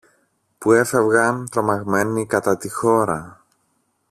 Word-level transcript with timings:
που 0.57 0.71
έφευγαν 0.71 1.47
τρομαγμένοι 1.51 2.25
κατά 2.25 2.57
τη 2.57 2.69
χώρα. 2.69 3.41